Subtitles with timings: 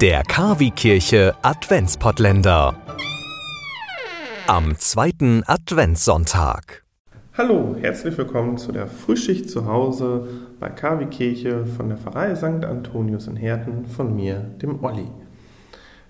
[0.00, 2.74] Der Kavi-Kirche Adventspottländer.
[4.46, 6.84] Am zweiten Adventssonntag.
[7.36, 10.26] Hallo, herzlich willkommen zu der Frühschicht zu Hause
[10.58, 12.64] bei KW Kirche von der Pfarrei St.
[12.64, 15.04] Antonius in Herten von mir, dem Olli.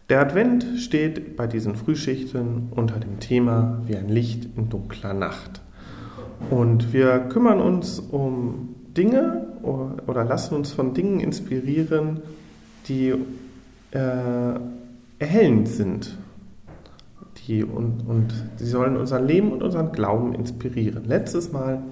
[0.09, 5.63] Der Advent steht bei diesen Frühschichten unter dem Thema wie ein Licht in dunkler Nacht.
[6.49, 9.49] Und wir kümmern uns um Dinge
[10.07, 12.21] oder lassen uns von Dingen inspirieren,
[12.87, 13.15] die
[13.93, 14.59] äh,
[15.19, 16.17] erhellend sind.
[17.47, 21.05] Die, und, und sie sollen unser Leben und unseren Glauben inspirieren.
[21.05, 21.83] Letztes Mal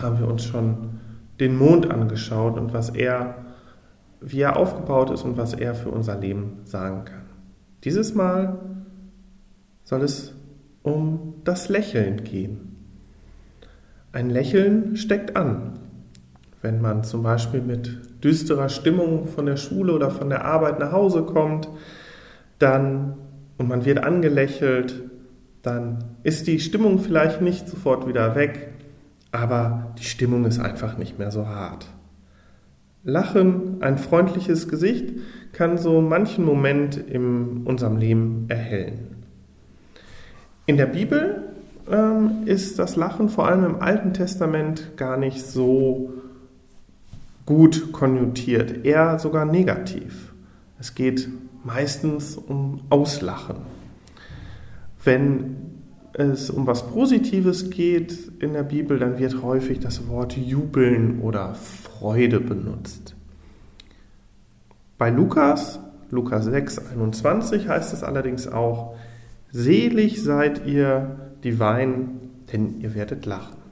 [0.00, 1.00] haben wir uns schon
[1.40, 3.36] den Mond angeschaut und was er,
[4.20, 7.22] wie er aufgebaut ist und was er für unser Leben sagen kann.
[7.84, 8.58] Dieses Mal
[9.84, 10.34] soll es
[10.82, 12.76] um das Lächeln gehen.
[14.12, 15.78] Ein Lächeln steckt an.
[16.62, 20.92] Wenn man zum Beispiel mit düsterer Stimmung von der Schule oder von der Arbeit nach
[20.92, 21.68] Hause kommt,
[22.58, 23.16] dann
[23.58, 25.02] und man wird angelächelt,
[25.62, 28.68] dann ist die Stimmung vielleicht nicht sofort wieder weg,
[29.32, 31.86] aber die Stimmung ist einfach nicht mehr so hart.
[33.02, 35.14] Lachen, ein freundliches Gesicht
[35.52, 39.24] kann so manchen Moment in unserem Leben erhellen.
[40.66, 41.44] In der Bibel
[41.90, 46.12] ähm, ist das Lachen vor allem im Alten Testament gar nicht so
[47.46, 50.34] gut konnotiert, eher sogar negativ.
[50.78, 51.28] Es geht
[51.64, 53.56] meistens um Auslachen.
[55.02, 55.56] Wenn
[56.12, 61.54] es um was Positives geht in der Bibel, dann wird häufig das Wort jubeln oder
[61.54, 63.14] Freude benutzt.
[64.98, 65.78] Bei Lukas,
[66.10, 68.96] Lukas 6, 21 heißt es allerdings auch,
[69.52, 73.65] selig seid ihr, die weinen, denn ihr werdet lachen.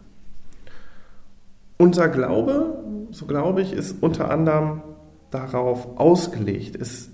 [1.77, 4.83] Unser Glaube, so glaube ich, ist unter anderem
[5.31, 6.77] darauf ausgelegt.
[6.77, 7.11] Es,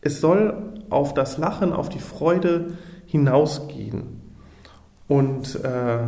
[0.00, 2.72] es soll auf das Lachen, auf die Freude
[3.06, 4.20] hinausgehen
[5.08, 5.98] und äh,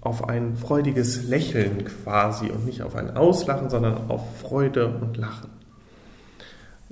[0.00, 5.50] auf ein freudiges Lächeln quasi und nicht auf ein Auslachen, sondern auf Freude und Lachen.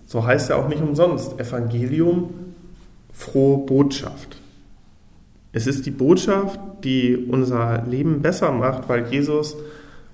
[0.07, 2.55] So heißt ja auch nicht umsonst Evangelium,
[3.13, 4.41] frohe Botschaft.
[5.53, 9.57] Es ist die Botschaft, die unser Leben besser macht, weil Jesus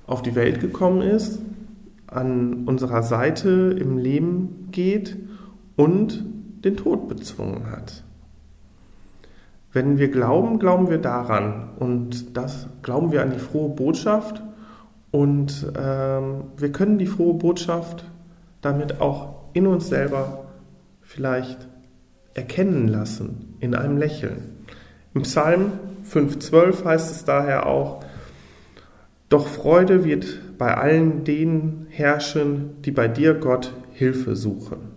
[0.06, 1.40] auf die Welt gekommen ist,
[2.06, 5.16] an unserer Seite im Leben geht
[5.76, 6.24] und
[6.64, 8.04] den Tod bezwungen hat.
[9.72, 14.42] Wenn wir glauben, glauben wir daran und das glauben wir an die frohe Botschaft
[15.10, 18.04] und ähm, wir können die frohe Botschaft
[18.62, 20.46] damit auch in uns selber
[21.02, 21.68] vielleicht
[22.34, 24.38] erkennen lassen in einem Lächeln.
[25.14, 25.72] Im Psalm
[26.10, 28.04] 5.12 heißt es daher auch,
[29.28, 34.96] doch Freude wird bei allen denen herrschen, die bei dir, Gott, Hilfe suchen.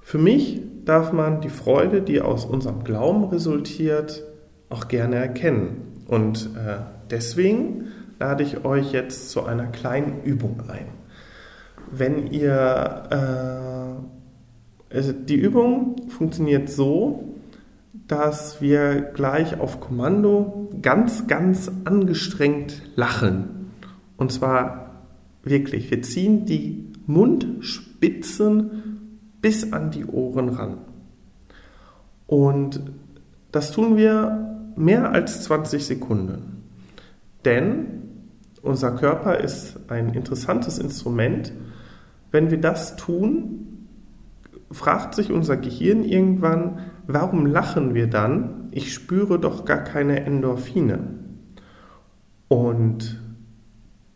[0.00, 4.22] Für mich darf man die Freude, die aus unserem Glauben resultiert,
[4.68, 6.02] auch gerne erkennen.
[6.06, 6.78] Und äh,
[7.10, 7.88] deswegen
[8.18, 10.86] lade ich euch jetzt zu einer kleinen Übung ein.
[11.90, 13.98] Wenn ihr
[14.92, 17.35] äh, die Übung funktioniert so,
[18.08, 23.72] dass wir gleich auf Kommando ganz, ganz angestrengt lachen.
[24.16, 25.02] Und zwar
[25.42, 30.78] wirklich, wir ziehen die Mundspitzen bis an die Ohren ran.
[32.26, 32.80] Und
[33.52, 36.62] das tun wir mehr als 20 Sekunden.
[37.44, 37.86] Denn
[38.62, 41.52] unser Körper ist ein interessantes Instrument.
[42.32, 43.75] Wenn wir das tun,
[44.70, 48.68] fragt sich unser Gehirn irgendwann, warum lachen wir dann?
[48.70, 50.98] Ich spüre doch gar keine Endorphine.
[52.48, 53.20] Und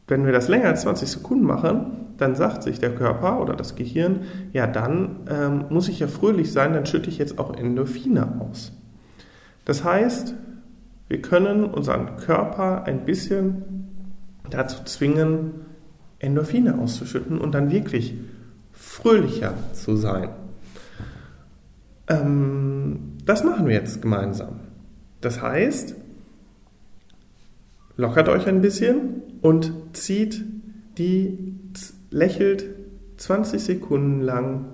[0.09, 3.77] wenn wir das länger als 20 Sekunden machen, dann sagt sich der Körper oder das
[3.77, 4.23] Gehirn,
[4.53, 8.73] ja dann ähm, muss ich ja fröhlich sein, dann schütte ich jetzt auch Endorphine aus.
[9.65, 10.35] Das heißt,
[11.09, 13.89] wir können unseren Körper ein bisschen
[14.51, 15.53] dazu zwingen,
[16.19, 18.15] Endorphine auszuschütten und dann wirklich
[18.73, 20.29] fröhlicher zu sein.
[22.11, 24.61] Ähm, das machen wir jetzt gemeinsam.
[25.21, 25.95] Das heißt,
[27.97, 30.45] lockert euch ein bisschen und zieht
[30.99, 31.55] die,
[32.11, 32.67] lächelt
[33.19, 34.65] 20 Sekunden lang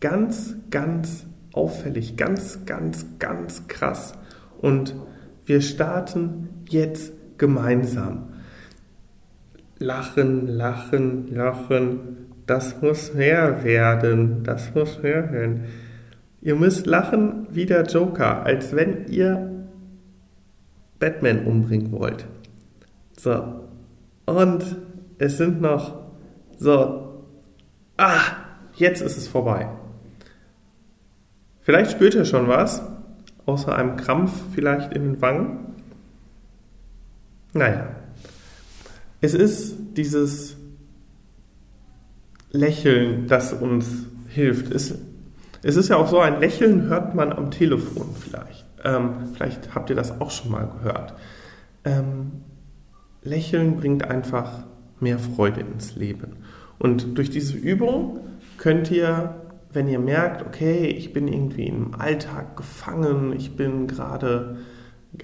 [0.00, 4.14] ganz, ganz auffällig, ganz, ganz, ganz krass.
[4.60, 4.96] Und
[5.44, 8.30] wir starten jetzt gemeinsam.
[9.78, 11.98] Lachen, lachen, lachen.
[12.46, 14.42] Das muss mehr werden.
[14.44, 15.64] Das muss mehr werden.
[16.42, 19.68] Ihr müsst lachen wie der Joker, als wenn ihr
[20.98, 22.26] Batman umbringen wollt.
[23.16, 23.68] So.
[24.26, 24.76] Und
[25.18, 26.02] es sind noch
[26.58, 27.24] so.
[27.96, 28.20] Ah,
[28.74, 29.68] jetzt ist es vorbei.
[31.60, 32.82] Vielleicht spürt ihr schon was,
[33.46, 35.76] außer einem Krampf vielleicht in den Wangen.
[37.52, 37.88] Naja,
[39.20, 40.56] es ist dieses
[42.50, 43.86] Lächeln, das uns
[44.28, 44.72] hilft.
[44.72, 44.98] Es,
[45.62, 48.66] es ist ja auch so, ein Lächeln hört man am Telefon vielleicht.
[48.84, 51.14] Ähm, vielleicht habt ihr das auch schon mal gehört.
[51.84, 52.42] Ähm,
[53.22, 54.64] Lächeln bringt einfach
[54.98, 56.36] mehr Freude ins Leben.
[56.78, 58.20] Und durch diese Übung
[58.58, 59.36] könnt ihr,
[59.72, 64.56] wenn ihr merkt, okay, ich bin irgendwie im Alltag gefangen, ich bin gerade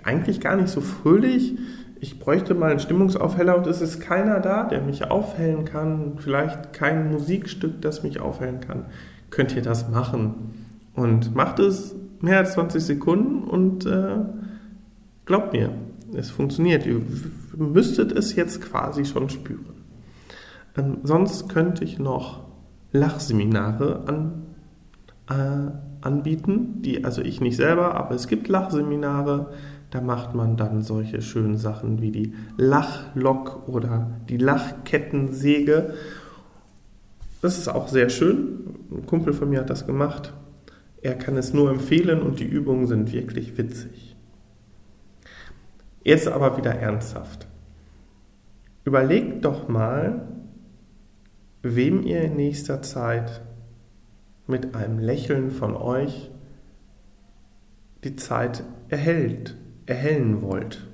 [0.04, 1.56] eigentlich gar nicht so fröhlich,
[2.00, 6.72] ich bräuchte mal einen Stimmungsaufheller und es ist keiner da, der mich aufhellen kann, vielleicht
[6.72, 8.86] kein Musikstück, das mich aufhellen kann,
[9.30, 10.66] könnt ihr das machen.
[10.94, 14.16] Und macht es mehr als 20 Sekunden und äh,
[15.26, 15.70] glaubt mir,
[16.14, 16.86] es funktioniert.
[16.86, 17.00] Ihr
[17.56, 19.84] müsstet es jetzt quasi schon spüren.
[20.76, 22.44] Ähm, sonst könnte ich noch
[22.92, 24.46] Lachseminare an,
[25.28, 25.70] äh,
[26.00, 29.50] anbieten, die also ich nicht selber, aber es gibt Lachseminare,
[29.90, 35.94] da macht man dann solche schönen Sachen wie die Lachlok oder die Lachkettensäge.
[37.40, 38.67] Das ist auch sehr schön.
[38.90, 40.32] Ein Kumpel von mir hat das gemacht.
[41.02, 44.16] Er kann es nur empfehlen und die Übungen sind wirklich witzig.
[46.02, 47.46] Jetzt aber wieder ernsthaft.
[48.84, 50.26] Überlegt doch mal,
[51.62, 53.42] wem ihr in nächster Zeit
[54.46, 56.30] mit einem Lächeln von euch
[58.04, 59.56] die Zeit erhält,
[59.86, 60.86] erhellen wollt.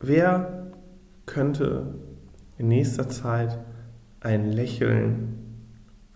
[0.00, 0.70] Wer
[1.26, 1.94] könnte
[2.58, 3.58] in nächster Zeit
[4.20, 5.39] ein Lächeln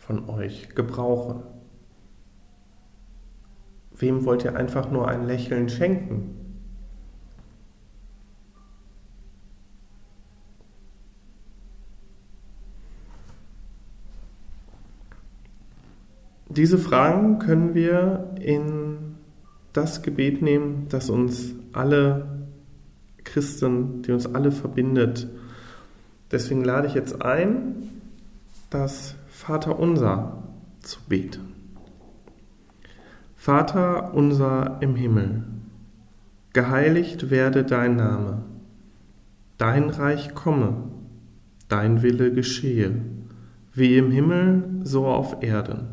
[0.07, 1.43] von euch gebrauchen?
[3.97, 6.45] Wem wollt ihr einfach nur ein Lächeln schenken?
[16.49, 19.17] Diese Fragen können wir in
[19.73, 22.47] das Gebet nehmen, das uns alle
[23.25, 25.29] Christen, die uns alle verbindet.
[26.31, 27.91] Deswegen lade ich jetzt ein,
[28.71, 30.45] das Vater unser
[30.81, 31.41] zu beten.
[33.35, 35.43] Vater unser im Himmel,
[36.53, 38.45] geheiligt werde dein Name,
[39.59, 40.85] dein Reich komme,
[41.69, 42.95] dein Wille geschehe,
[43.75, 45.89] wie im Himmel so auf Erden.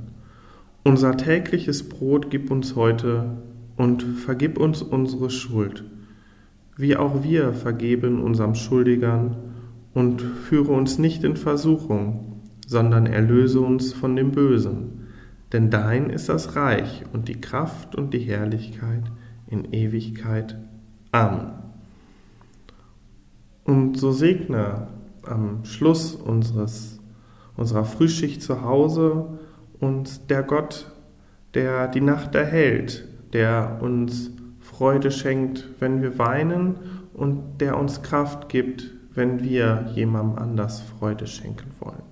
[0.84, 3.38] Unser tägliches Brot gib uns heute
[3.76, 5.84] und vergib uns unsere Schuld,
[6.78, 9.36] wie auch wir vergeben unserem Schuldigern,
[9.94, 12.31] und führe uns nicht in Versuchung,
[12.72, 15.08] sondern erlöse uns von dem Bösen.
[15.52, 19.12] Denn dein ist das Reich und die Kraft und die Herrlichkeit
[19.46, 20.58] in Ewigkeit.
[21.12, 21.52] Amen.
[23.66, 24.88] Und so segne
[25.24, 27.02] am Schluss unseres,
[27.58, 29.38] unserer Frühschicht zu Hause
[29.82, 30.90] und der Gott,
[31.54, 34.32] der die Nacht erhält, der uns
[34.62, 36.76] Freude schenkt, wenn wir weinen
[37.14, 42.11] und der uns Kraft gibt, wenn wir jemandem anders Freude schenken wollen.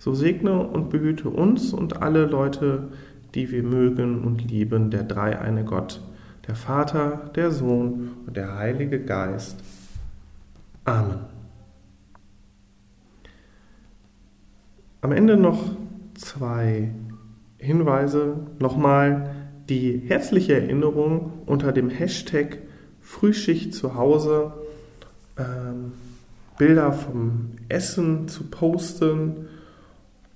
[0.00, 2.88] So segne und behüte uns und alle Leute,
[3.34, 6.00] die wir mögen und lieben, der dreieine Gott,
[6.48, 9.62] der Vater, der Sohn und der Heilige Geist.
[10.86, 11.18] Amen.
[15.02, 15.62] Am Ende noch
[16.14, 16.94] zwei
[17.58, 18.38] Hinweise.
[18.58, 19.34] Nochmal
[19.68, 22.60] die herzliche Erinnerung unter dem Hashtag
[23.02, 24.54] Frühschicht zu Hause.
[25.36, 25.92] Ähm,
[26.56, 29.46] Bilder vom Essen zu posten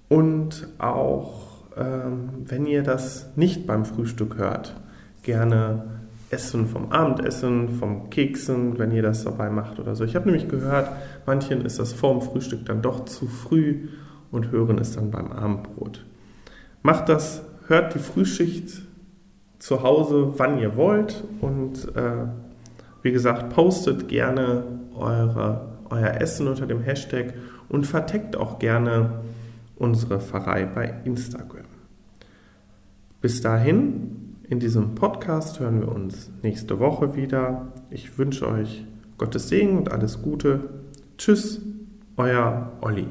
[0.09, 1.43] und auch,
[1.77, 4.77] ähm, wenn ihr das nicht beim Frühstück hört,
[5.23, 5.85] gerne
[6.31, 10.05] Essen vom Abendessen, vom Keksen, wenn ihr das dabei macht oder so.
[10.05, 10.89] Ich habe nämlich gehört,
[11.27, 13.89] manchen ist das vorm Frühstück dann doch zu früh
[14.31, 16.05] und hören es dann beim Abendbrot.
[16.83, 18.83] Macht das, hört die Frühschicht
[19.59, 22.27] zu Hause, wann ihr wollt und äh,
[23.03, 27.35] wie gesagt, postet gerne eure, euer Essen unter dem Hashtag
[27.69, 29.21] und verteckt auch gerne
[29.77, 31.67] unsere Pfarrei bei Instagram.
[33.21, 37.73] Bis dahin, in diesem Podcast hören wir uns nächste Woche wieder.
[37.91, 38.85] Ich wünsche euch
[39.17, 40.69] Gottes Segen und alles Gute.
[41.17, 41.61] Tschüss,
[42.17, 43.07] euer Olli.